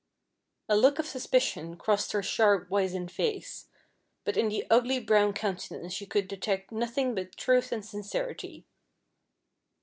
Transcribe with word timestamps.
A 0.67 0.75
look 0.75 0.97
of 0.97 1.05
suspicion 1.05 1.77
crossed 1.77 2.11
her 2.13 2.23
sharp 2.23 2.71
wizen 2.71 3.07
face; 3.07 3.67
but 4.25 4.35
in 4.35 4.49
the 4.49 4.65
ugly 4.67 4.99
brown 4.99 5.31
countenance 5.31 5.93
she 5.93 6.07
could 6.07 6.27
detect 6.27 6.71
nothing 6.71 7.13
but 7.13 7.37
truth 7.37 7.71
and 7.71 7.85
sincerity. 7.85 8.65